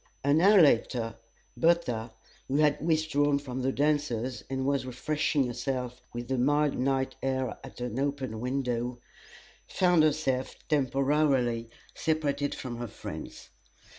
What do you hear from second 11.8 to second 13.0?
separated from her